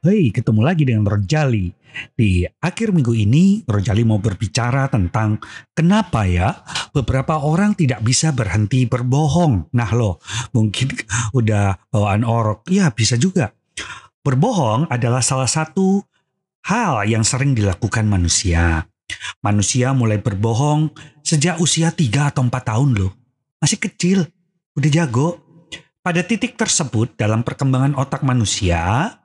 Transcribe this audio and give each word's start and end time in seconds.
Hei, 0.00 0.32
ketemu 0.32 0.64
lagi 0.64 0.88
dengan 0.88 1.04
Rojali. 1.04 1.76
Di 2.16 2.48
akhir 2.48 2.96
minggu 2.96 3.12
ini, 3.12 3.60
Rojali 3.68 4.00
mau 4.00 4.16
berbicara 4.16 4.88
tentang 4.88 5.36
kenapa 5.76 6.24
ya 6.24 6.64
beberapa 6.96 7.36
orang 7.36 7.76
tidak 7.76 8.00
bisa 8.00 8.32
berhenti 8.32 8.88
berbohong. 8.88 9.68
Nah 9.76 9.90
loh, 9.92 10.16
mungkin 10.56 10.96
udah 11.36 11.92
bawaan 11.92 12.24
orok. 12.24 12.64
Ya, 12.72 12.88
bisa 12.88 13.20
juga. 13.20 13.52
Berbohong 14.24 14.88
adalah 14.88 15.20
salah 15.20 15.44
satu 15.44 16.00
hal 16.64 17.04
yang 17.04 17.20
sering 17.20 17.52
dilakukan 17.52 18.08
manusia. 18.08 18.88
Manusia 19.44 19.92
mulai 19.92 20.16
berbohong 20.16 20.96
sejak 21.20 21.60
usia 21.60 21.92
3 21.92 22.32
atau 22.32 22.40
4 22.48 22.56
tahun 22.56 22.96
loh. 22.96 23.12
Masih 23.60 23.76
kecil, 23.76 24.24
udah 24.80 24.88
jago. 24.88 25.44
Pada 26.00 26.24
titik 26.24 26.56
tersebut 26.56 27.20
dalam 27.20 27.44
perkembangan 27.44 27.92
otak 28.00 28.24
manusia, 28.24 29.19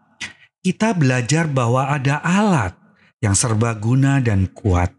kita 0.66 0.98
belajar 0.98 1.46
bahwa 1.46 1.94
ada 1.94 2.18
alat 2.26 2.74
yang 3.22 3.38
serbaguna 3.38 4.18
dan 4.18 4.50
kuat. 4.50 4.90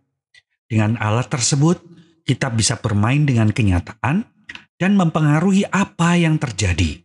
Dengan 0.70 0.94
alat 1.02 1.26
tersebut, 1.26 1.82
kita 2.22 2.54
bisa 2.54 2.78
bermain 2.78 3.26
dengan 3.26 3.50
kenyataan 3.50 4.22
dan 4.78 4.92
mempengaruhi 4.94 5.66
apa 5.66 6.14
yang 6.14 6.38
terjadi. 6.38 7.02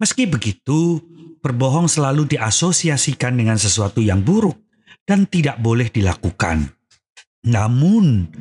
Meski 0.00 0.24
begitu, 0.24 1.04
berbohong 1.44 1.84
selalu 1.84 2.24
diasosiasikan 2.32 3.36
dengan 3.36 3.60
sesuatu 3.60 4.00
yang 4.00 4.24
buruk 4.24 4.56
dan 5.04 5.28
tidak 5.28 5.60
boleh 5.60 5.92
dilakukan. 5.92 6.72
Namun, 7.44 8.32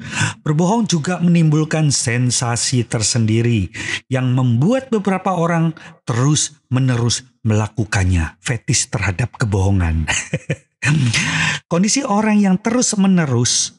berbohong 0.48 0.88
juga 0.88 1.20
menimbulkan 1.20 1.92
sensasi 1.92 2.88
tersendiri 2.88 3.68
yang 4.08 4.32
membuat 4.32 4.88
beberapa 4.88 5.36
orang 5.36 5.76
terus-menerus 6.08 7.33
melakukannya, 7.44 8.40
fetis 8.40 8.88
terhadap 8.88 9.36
kebohongan. 9.36 10.08
Kondisi 11.72 12.04
orang 12.04 12.40
yang 12.40 12.56
terus-menerus 12.60 13.76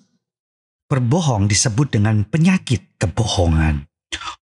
berbohong 0.89 1.49
disebut 1.49 1.97
dengan 1.97 2.25
penyakit 2.29 2.97
kebohongan. 3.01 3.89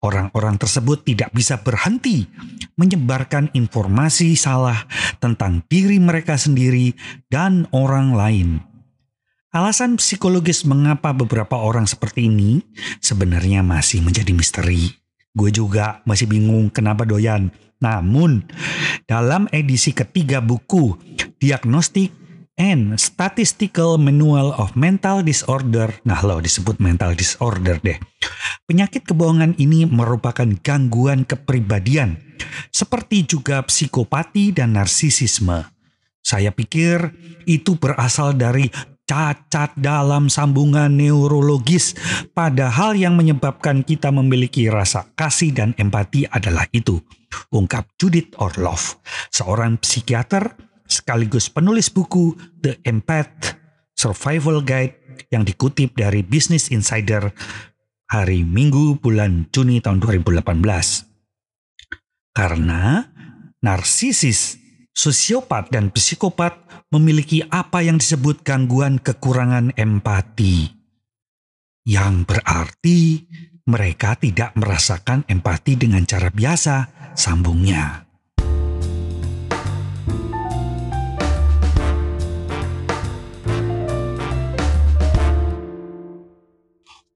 Orang-orang 0.01 0.57
tersebut 0.59 1.05
tidak 1.07 1.31
bisa 1.31 1.61
berhenti 1.61 2.27
menyebarkan 2.75 3.53
informasi 3.55 4.35
salah 4.35 4.89
tentang 5.21 5.63
diri 5.69 6.01
mereka 6.01 6.41
sendiri 6.41 6.97
dan 7.29 7.69
orang 7.71 8.17
lain. 8.17 8.49
Alasan 9.51 9.99
psikologis 9.99 10.63
mengapa 10.63 11.11
beberapa 11.11 11.59
orang 11.59 11.85
seperti 11.85 12.31
ini 12.31 12.63
sebenarnya 13.03 13.67
masih 13.67 14.01
menjadi 14.01 14.31
misteri. 14.31 14.95
Gue 15.31 15.55
juga 15.55 16.03
masih 16.03 16.27
bingung 16.27 16.71
kenapa 16.75 17.07
doyan. 17.07 17.55
Namun, 17.81 18.45
dalam 19.09 19.49
edisi 19.55 19.95
ketiga 19.95 20.43
buku 20.43 20.99
Diagnostic 21.41 22.13
and 22.61 23.01
Statistical 23.01 23.97
Manual 23.97 24.53
of 24.61 24.77
Mental 24.77 25.25
Disorder, 25.25 25.89
nah 26.05 26.21
lo 26.21 26.45
disebut 26.45 26.77
mental 26.77 27.17
disorder 27.17 27.81
deh. 27.81 27.97
Penyakit 28.69 29.09
kebohongan 29.09 29.57
ini 29.57 29.89
merupakan 29.89 30.47
gangguan 30.61 31.25
kepribadian, 31.25 32.21
seperti 32.69 33.25
juga 33.25 33.65
psikopati 33.65 34.53
dan 34.53 34.77
narsisisme. 34.77 35.65
Saya 36.21 36.53
pikir 36.53 37.17
itu 37.49 37.81
berasal 37.81 38.37
dari 38.37 38.69
cacat 39.11 39.75
dalam 39.75 40.31
sambungan 40.31 40.87
neurologis, 40.95 41.99
padahal 42.31 42.95
yang 42.95 43.19
menyebabkan 43.19 43.83
kita 43.83 44.15
memiliki 44.15 44.71
rasa 44.71 45.11
kasih 45.19 45.51
dan 45.51 45.75
empati 45.75 46.31
adalah 46.31 46.71
itu, 46.71 47.03
ungkap 47.51 47.91
Judith 47.99 48.31
Orloff, 48.39 49.03
seorang 49.35 49.83
psikiater 49.83 50.55
sekaligus 50.87 51.51
penulis 51.51 51.91
buku 51.91 52.39
The 52.63 52.79
Empath 52.87 53.59
Survival 53.99 54.63
Guide 54.63 55.27
yang 55.35 55.43
dikutip 55.43 55.99
dari 55.99 56.23
Business 56.23 56.71
Insider 56.71 57.35
hari 58.07 58.47
Minggu 58.47 59.03
bulan 59.03 59.51
Juni 59.51 59.83
tahun 59.83 59.99
2018. 59.99 60.47
Karena 62.31 63.11
narsisis 63.59 64.55
sosiopat 64.95 65.71
dan 65.71 65.95
psikopat 65.95 66.59
memiliki 66.91 67.43
apa 67.49 67.81
yang 67.81 67.99
disebut 67.99 68.43
gangguan 68.43 68.99
kekurangan 68.99 69.75
empati. 69.79 70.69
Yang 71.87 72.15
berarti 72.29 73.01
mereka 73.71 74.19
tidak 74.19 74.53
merasakan 74.59 75.25
empati 75.31 75.79
dengan 75.79 76.03
cara 76.05 76.29
biasa, 76.29 76.77
sambungnya. 77.15 78.07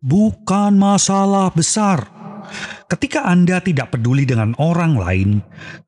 Bukan 0.05 0.77
masalah 0.77 1.49
besar 1.49 2.24
Ketika 2.89 3.27
Anda 3.27 3.61
tidak 3.61 3.95
peduli 3.97 4.25
dengan 4.29 4.57
orang 4.61 4.97
lain, 4.97 5.31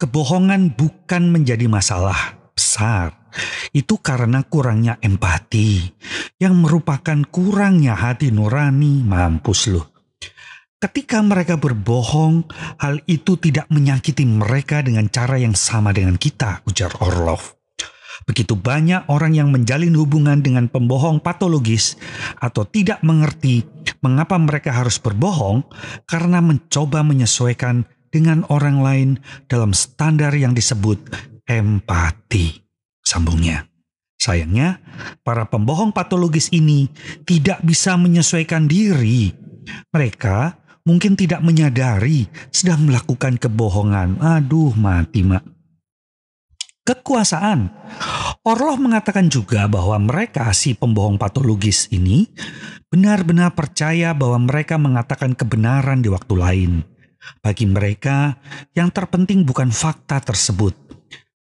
kebohongan 0.01 0.77
bukan 0.77 1.33
menjadi 1.33 1.69
masalah 1.69 2.37
besar. 2.57 3.17
Itu 3.73 4.01
karena 4.01 4.45
kurangnya 4.49 4.97
empati, 5.01 5.93
yang 6.41 6.57
merupakan 6.61 7.21
kurangnya 7.29 7.93
hati 7.97 8.33
nurani. 8.33 9.05
Mampus 9.05 9.69
loh. 9.69 9.97
Ketika 10.77 11.25
mereka 11.25 11.57
berbohong, 11.57 12.53
hal 12.77 13.01
itu 13.09 13.41
tidak 13.41 13.65
menyakiti 13.73 14.29
mereka 14.29 14.85
dengan 14.85 15.09
cara 15.09 15.41
yang 15.41 15.57
sama 15.57 15.93
dengan 15.97 16.21
kita, 16.21 16.61
ujar 16.69 16.93
Orlov. 17.01 17.56
Begitu 18.25 18.57
banyak 18.57 19.05
orang 19.13 19.37
yang 19.37 19.53
menjalin 19.53 19.93
hubungan 19.93 20.41
dengan 20.41 20.73
pembohong 20.73 21.21
patologis 21.21 22.01
atau 22.41 22.65
tidak 22.65 23.05
mengerti 23.05 23.69
mengapa 24.01 24.41
mereka 24.41 24.73
harus 24.73 24.97
berbohong 24.97 25.69
karena 26.09 26.41
mencoba 26.41 27.05
menyesuaikan 27.05 27.85
dengan 28.09 28.49
orang 28.49 28.81
lain 28.81 29.11
dalam 29.51 29.77
standar 29.77 30.33
yang 30.33 30.57
disebut 30.57 30.97
empati. 31.45 32.65
Sambungnya. 33.05 33.69
Sayangnya, 34.17 34.81
para 35.21 35.45
pembohong 35.45 35.93
patologis 35.93 36.49
ini 36.49 36.89
tidak 37.29 37.61
bisa 37.61 38.01
menyesuaikan 38.01 38.65
diri. 38.65 39.29
Mereka 39.93 40.57
mungkin 40.89 41.15
tidak 41.21 41.45
menyadari 41.45 42.25
sedang 42.49 42.89
melakukan 42.89 43.37
kebohongan. 43.37 44.17
Aduh, 44.25 44.73
mati, 44.73 45.21
Mak 45.21 45.56
kekuasaan. 46.87 47.67
Orlov 48.47 48.79
mengatakan 48.79 49.27
juga 49.27 49.67
bahwa 49.67 49.99
mereka 49.99 50.47
si 50.55 50.79
pembohong 50.79 51.19
patologis 51.19 51.91
ini 51.91 52.31
benar-benar 52.87 53.59
percaya 53.59 54.15
bahwa 54.15 54.47
mereka 54.47 54.79
mengatakan 54.79 55.35
kebenaran 55.35 55.99
di 55.99 56.07
waktu 56.07 56.35
lain. 56.39 56.73
Bagi 57.43 57.67
mereka, 57.67 58.39
yang 58.71 58.95
terpenting 58.95 59.43
bukan 59.43 59.75
fakta 59.75 60.23
tersebut, 60.23 60.79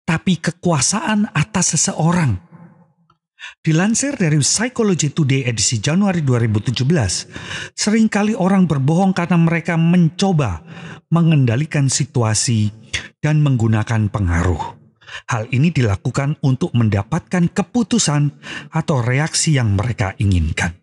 tapi 0.02 0.42
kekuasaan 0.42 1.30
atas 1.30 1.78
seseorang. 1.78 2.42
Dilansir 3.62 4.18
dari 4.18 4.42
Psychology 4.42 5.14
Today 5.14 5.46
edisi 5.46 5.78
Januari 5.78 6.26
2017, 6.26 7.78
sering 7.78 8.10
kali 8.10 8.34
orang 8.34 8.66
berbohong 8.66 9.14
karena 9.14 9.38
mereka 9.38 9.78
mencoba 9.78 10.66
mengendalikan 11.14 11.86
situasi 11.86 12.74
dan 13.22 13.38
menggunakan 13.46 14.10
pengaruh. 14.10 14.85
Hal 15.25 15.49
ini 15.49 15.72
dilakukan 15.72 16.37
untuk 16.44 16.77
mendapatkan 16.77 17.49
keputusan 17.49 18.37
atau 18.69 19.00
reaksi 19.00 19.56
yang 19.56 19.72
mereka 19.72 20.12
inginkan. 20.21 20.77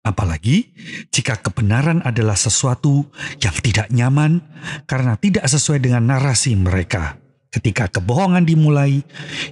Apalagi 0.00 0.72
jika 1.12 1.36
kebenaran 1.36 2.00
adalah 2.00 2.32
sesuatu 2.32 3.12
yang 3.36 3.52
tidak 3.60 3.92
nyaman 3.92 4.40
karena 4.88 5.18
tidak 5.20 5.44
sesuai 5.44 5.82
dengan 5.82 6.08
narasi 6.08 6.56
mereka. 6.56 7.20
Ketika 7.50 7.90
kebohongan 7.90 8.46
dimulai, 8.46 9.02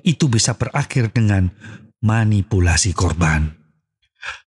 itu 0.07 0.31
bisa 0.31 0.55
berakhir 0.55 1.11
dengan 1.11 1.51
manipulasi 1.99 2.95
korban. 2.95 3.51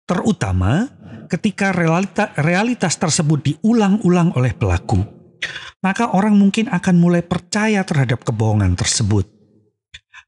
Terutama 0.07 0.87
ketika 1.27 1.75
realitas, 1.75 2.31
realitas 2.39 2.95
tersebut 2.95 3.43
diulang-ulang 3.43 4.35
oleh 4.39 4.55
pelaku, 4.55 5.03
maka 5.83 6.15
orang 6.15 6.39
mungkin 6.39 6.71
akan 6.71 6.97
mulai 6.99 7.23
percaya 7.27 7.83
terhadap 7.83 8.23
kebohongan 8.23 8.79
tersebut. 8.79 9.40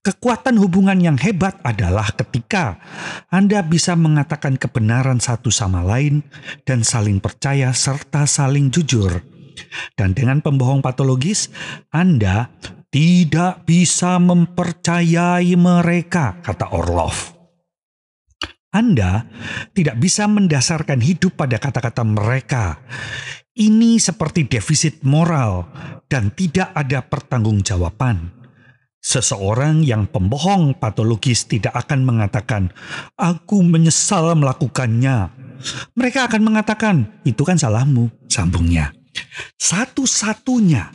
Kekuatan 0.03 0.59
hubungan 0.59 0.99
yang 0.99 1.15
hebat 1.15 1.63
adalah 1.63 2.11
ketika 2.11 2.83
Anda 3.31 3.63
bisa 3.63 3.95
mengatakan 3.95 4.59
kebenaran 4.59 5.23
satu 5.23 5.47
sama 5.55 5.87
lain 5.87 6.27
dan 6.67 6.83
saling 6.83 7.23
percaya 7.23 7.71
serta 7.71 8.27
saling 8.27 8.75
jujur. 8.75 9.23
Dan 9.95 10.11
dengan 10.11 10.43
pembohong 10.43 10.83
patologis, 10.83 11.55
Anda 11.95 12.51
tidak 12.91 13.63
bisa 13.63 14.19
mempercayai 14.19 15.55
mereka, 15.55 16.35
kata 16.43 16.75
Orlov. 16.75 17.39
Anda 18.75 19.31
tidak 19.71 20.03
bisa 20.03 20.27
mendasarkan 20.27 20.99
hidup 20.99 21.39
pada 21.39 21.63
kata-kata 21.63 22.03
mereka. 22.03 22.83
Ini 23.55 24.03
seperti 24.03 24.51
defisit 24.51 25.07
moral 25.07 25.71
dan 26.11 26.35
tidak 26.35 26.75
ada 26.75 27.07
pertanggungjawaban. 27.07 28.42
Seseorang 29.03 29.83
yang 29.83 30.07
pembohong 30.07 30.79
patologis 30.79 31.51
tidak 31.51 31.75
akan 31.75 32.07
mengatakan, 32.07 32.71
"Aku 33.19 33.59
menyesal 33.67 34.31
melakukannya." 34.39 35.27
Mereka 35.99 36.31
akan 36.31 36.43
mengatakan, 36.47 37.11
"Itu 37.27 37.43
kan 37.43 37.59
salahmu," 37.59 38.15
sambungnya. 38.31 38.95
Satu-satunya 39.59 40.95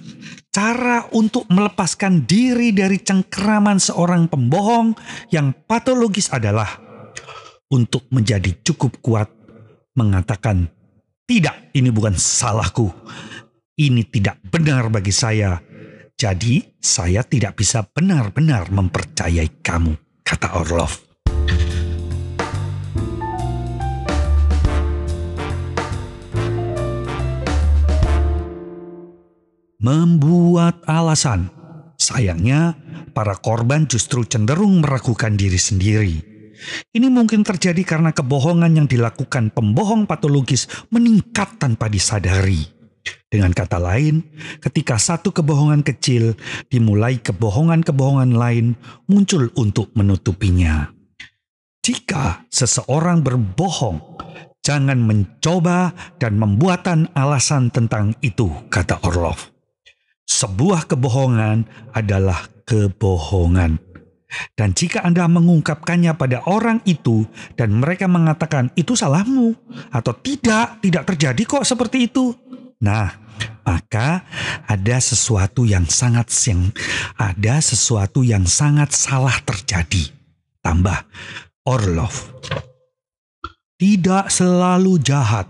cara 0.55 1.03
untuk 1.11 1.51
melepaskan 1.51 2.23
diri 2.23 2.71
dari 2.71 3.03
cengkeraman 3.03 3.77
seorang 3.77 4.31
pembohong 4.31 4.95
yang 5.35 5.51
patologis 5.67 6.31
adalah 6.31 6.79
untuk 7.67 8.07
menjadi 8.07 8.55
cukup 8.63 9.03
kuat 9.03 9.27
mengatakan, 9.99 10.71
"Tidak, 11.27 11.75
ini 11.75 11.91
bukan 11.91 12.15
salahku. 12.15 12.87
Ini 13.75 14.01
tidak 14.07 14.39
benar 14.47 14.87
bagi 14.87 15.11
saya." 15.11 15.66
Jadi, 16.17 16.65
saya 16.81 17.21
tidak 17.21 17.61
bisa 17.61 17.85
benar-benar 17.85 18.73
mempercayai 18.73 19.61
kamu, 19.61 19.93
kata 20.25 20.49
Orlov. 20.57 20.97
Membuat 29.77 30.81
alasan. 30.89 31.53
Sayangnya, 32.01 32.73
para 33.13 33.37
korban 33.37 33.85
justru 33.85 34.25
cenderung 34.25 34.81
meragukan 34.81 35.37
diri 35.37 35.61
sendiri. 35.61 36.17
Ini 36.97 37.13
mungkin 37.13 37.45
terjadi 37.45 37.85
karena 37.85 38.09
kebohongan 38.09 38.73
yang 38.73 38.89
dilakukan 38.89 39.53
pembohong 39.53 40.09
patologis 40.09 40.65
meningkat 40.89 41.61
tanpa 41.61 41.85
disadari. 41.85 42.76
Dengan 43.27 43.51
kata 43.51 43.77
lain, 43.77 44.23
ketika 44.63 44.95
satu 44.95 45.35
kebohongan 45.35 45.83
kecil 45.83 46.33
dimulai 46.71 47.19
kebohongan-kebohongan 47.19 48.35
lain 48.35 48.79
muncul 49.11 49.51
untuk 49.59 49.91
menutupinya. 49.93 50.91
Jika 51.83 52.47
seseorang 52.51 53.23
berbohong, 53.23 54.19
jangan 54.59 54.99
mencoba 54.99 55.95
dan 56.19 56.35
membuatan 56.35 57.07
alasan 57.15 57.71
tentang 57.71 58.11
itu, 58.19 58.51
kata 58.67 58.99
Orlov. 59.07 59.55
Sebuah 60.27 60.91
kebohongan 60.91 61.63
adalah 61.95 62.51
kebohongan. 62.67 63.79
Dan 64.59 64.75
jika 64.75 65.07
Anda 65.07 65.23
mengungkapkannya 65.31 66.11
pada 66.19 66.43
orang 66.51 66.83
itu 66.83 67.23
dan 67.55 67.79
mereka 67.79 68.11
mengatakan 68.11 68.67
itu 68.75 68.91
salahmu 68.91 69.55
atau 69.87 70.11
tidak, 70.19 70.83
tidak 70.83 71.07
terjadi 71.07 71.41
kok 71.47 71.63
seperti 71.63 72.11
itu, 72.11 72.35
Nah, 72.77 73.09
maka 73.65 74.21
ada 74.69 74.97
sesuatu 75.01 75.65
yang 75.65 75.89
sangat 75.89 76.29
yang 76.45 76.69
ada 77.17 77.57
sesuatu 77.57 78.21
yang 78.21 78.45
sangat 78.45 78.93
salah 78.93 79.33
terjadi. 79.41 80.13
Tambah 80.61 80.99
Orlov. 81.65 82.37
Tidak 83.77 84.25
selalu 84.29 85.01
jahat. 85.01 85.49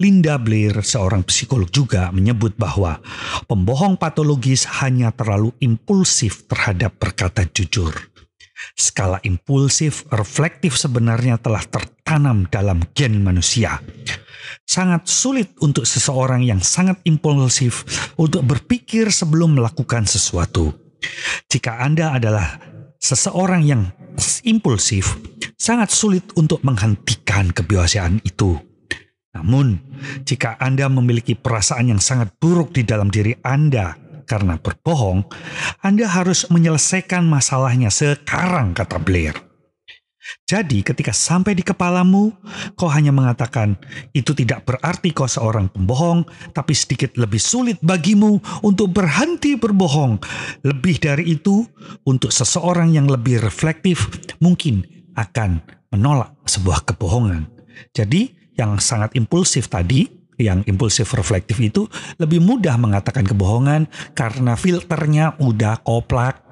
Linda 0.00 0.40
Blair, 0.40 0.80
seorang 0.80 1.20
psikolog 1.20 1.68
juga 1.68 2.08
menyebut 2.16 2.56
bahwa 2.56 2.96
pembohong 3.44 4.00
patologis 4.00 4.64
hanya 4.80 5.12
terlalu 5.12 5.52
impulsif 5.60 6.48
terhadap 6.48 6.96
berkata 6.96 7.44
jujur. 7.44 7.92
Skala 8.72 9.20
impulsif 9.20 10.08
reflektif 10.08 10.80
sebenarnya 10.80 11.36
telah 11.36 11.60
tertanam 11.68 12.48
dalam 12.48 12.80
gen 12.96 13.20
manusia 13.20 13.84
sangat 14.70 15.10
sulit 15.10 15.58
untuk 15.58 15.82
seseorang 15.82 16.46
yang 16.46 16.62
sangat 16.62 17.02
impulsif 17.02 17.82
untuk 18.14 18.46
berpikir 18.46 19.10
sebelum 19.10 19.58
melakukan 19.58 20.06
sesuatu. 20.06 20.70
Jika 21.50 21.82
Anda 21.82 22.14
adalah 22.14 22.62
seseorang 23.02 23.66
yang 23.66 23.90
impulsif, 24.46 25.18
sangat 25.58 25.90
sulit 25.90 26.22
untuk 26.38 26.62
menghentikan 26.62 27.50
kebiasaan 27.50 28.22
itu. 28.22 28.62
Namun, 29.34 29.82
jika 30.22 30.54
Anda 30.62 30.86
memiliki 30.86 31.34
perasaan 31.34 31.90
yang 31.90 32.02
sangat 32.02 32.30
buruk 32.38 32.70
di 32.70 32.86
dalam 32.86 33.10
diri 33.10 33.34
Anda 33.42 33.98
karena 34.22 34.54
berbohong, 34.54 35.26
Anda 35.82 36.06
harus 36.06 36.46
menyelesaikan 36.46 37.26
masalahnya 37.26 37.90
sekarang, 37.90 38.78
kata 38.78 39.02
Blair. 39.02 39.49
Jadi 40.46 40.82
ketika 40.82 41.14
sampai 41.14 41.54
di 41.54 41.62
kepalamu, 41.62 42.34
kau 42.74 42.90
hanya 42.90 43.14
mengatakan, 43.14 43.78
itu 44.10 44.34
tidak 44.34 44.66
berarti 44.66 45.14
kau 45.14 45.30
seorang 45.30 45.70
pembohong, 45.70 46.26
tapi 46.50 46.74
sedikit 46.74 47.14
lebih 47.14 47.38
sulit 47.38 47.78
bagimu 47.82 48.42
untuk 48.66 48.90
berhenti 48.90 49.54
berbohong. 49.54 50.18
Lebih 50.66 50.96
dari 50.98 51.38
itu, 51.38 51.62
untuk 52.06 52.34
seseorang 52.34 52.90
yang 52.90 53.06
lebih 53.06 53.38
reflektif, 53.38 54.10
mungkin 54.42 54.82
akan 55.14 55.62
menolak 55.94 56.34
sebuah 56.46 56.86
kebohongan. 56.86 57.46
Jadi 57.94 58.30
yang 58.58 58.76
sangat 58.82 59.14
impulsif 59.16 59.70
tadi, 59.70 60.06
yang 60.40 60.64
impulsif 60.64 61.12
reflektif 61.12 61.60
itu 61.60 61.84
lebih 62.16 62.40
mudah 62.40 62.80
mengatakan 62.80 63.28
kebohongan 63.28 63.84
karena 64.16 64.56
filternya 64.56 65.36
udah 65.36 65.84
koplak 65.84 66.49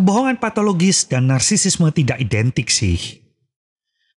Kebohongan 0.00 0.40
patologis 0.40 1.04
dan 1.12 1.28
narsisisme 1.28 1.92
tidak 1.92 2.24
identik 2.24 2.72
sih. 2.72 3.20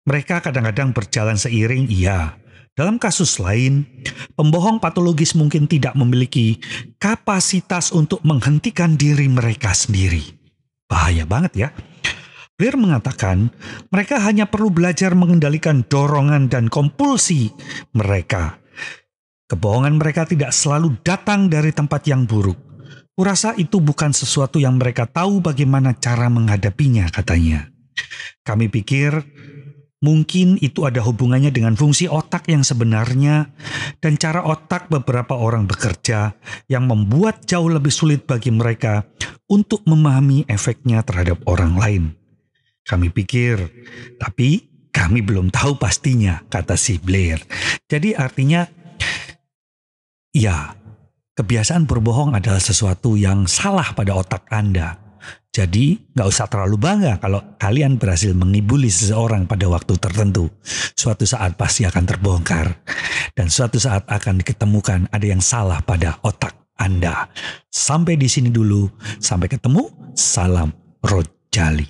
Mereka 0.05 0.45
kadang-kadang 0.45 0.93
berjalan 0.93 1.41
seiring, 1.41 1.89
iya. 1.89 2.37
Dalam 2.77 3.01
kasus 3.01 3.41
lain, 3.41 3.89
pembohong 4.37 4.77
patologis 4.77 5.33
mungkin 5.33 5.65
tidak 5.65 5.97
memiliki 5.97 6.61
kapasitas 7.01 7.97
untuk 7.97 8.21
menghentikan 8.29 8.93
diri 9.01 9.25
mereka 9.33 9.73
sendiri. 9.73 10.21
Bahaya 10.85 11.25
banget 11.25 11.53
ya. 11.57 11.69
Blair 12.61 12.77
mengatakan 12.77 13.49
mereka 13.89 14.21
hanya 14.21 14.45
perlu 14.53 14.69
belajar 14.69 15.17
mengendalikan 15.17 15.81
dorongan 15.89 16.53
dan 16.53 16.69
kompulsi 16.69 17.57
mereka. 17.97 18.61
Kebohongan 19.49 19.97
mereka 19.97 20.29
tidak 20.29 20.53
selalu 20.53 21.01
datang 21.01 21.49
dari 21.49 21.73
tempat 21.73 22.05
yang 22.05 22.29
buruk 22.29 22.70
Kurasa 23.15 23.53
itu 23.59 23.83
bukan 23.83 24.15
sesuatu 24.15 24.57
yang 24.57 24.81
mereka 24.81 25.05
tahu 25.05 25.45
bagaimana 25.45 25.93
cara 25.99 26.31
menghadapinya, 26.33 27.11
katanya. 27.13 27.69
Kami 28.41 28.73
pikir 28.73 29.21
mungkin 30.01 30.57
itu 30.65 30.89
ada 30.89 31.05
hubungannya 31.05 31.53
dengan 31.53 31.77
fungsi 31.77 32.09
otak 32.09 32.49
yang 32.49 32.65
sebenarnya 32.65 33.53
dan 34.01 34.17
cara 34.17 34.41
otak 34.41 34.89
beberapa 34.89 35.37
orang 35.37 35.69
bekerja 35.69 36.33
yang 36.73 36.89
membuat 36.89 37.45
jauh 37.45 37.69
lebih 37.69 37.93
sulit 37.93 38.25
bagi 38.25 38.49
mereka 38.49 39.05
untuk 39.53 39.85
memahami 39.85 40.49
efeknya 40.49 41.05
terhadap 41.05 41.45
orang 41.45 41.77
lain. 41.77 42.05
Kami 42.89 43.13
pikir, 43.13 43.61
tapi 44.17 44.71
kami 44.91 45.21
belum 45.23 45.53
tahu 45.53 45.77
pastinya, 45.79 46.43
kata 46.49 46.75
si 46.75 46.99
Blair. 46.99 47.39
Jadi 47.87 48.17
artinya, 48.17 48.67
ya 50.35 50.75
Kebiasaan 51.41 51.89
berbohong 51.89 52.37
adalah 52.37 52.61
sesuatu 52.61 53.17
yang 53.17 53.49
salah 53.49 53.97
pada 53.97 54.13
otak 54.13 54.45
Anda. 54.53 55.01
Jadi 55.49 56.13
nggak 56.13 56.29
usah 56.29 56.45
terlalu 56.53 56.77
bangga 56.77 57.17
kalau 57.17 57.57
kalian 57.57 57.97
berhasil 57.97 58.37
mengibuli 58.37 58.93
seseorang 58.93 59.49
pada 59.49 59.65
waktu 59.73 59.97
tertentu. 59.97 60.53
Suatu 60.93 61.25
saat 61.25 61.57
pasti 61.57 61.89
akan 61.89 62.05
terbongkar. 62.05 62.85
Dan 63.33 63.49
suatu 63.49 63.81
saat 63.81 64.05
akan 64.05 64.45
diketemukan 64.45 65.09
ada 65.09 65.25
yang 65.25 65.41
salah 65.41 65.81
pada 65.81 66.21
otak 66.21 66.77
Anda. 66.77 67.33
Sampai 67.73 68.21
di 68.21 68.29
sini 68.29 68.53
dulu. 68.53 68.85
Sampai 69.17 69.49
ketemu. 69.49 70.13
Salam 70.13 70.69
Rojali. 71.01 71.89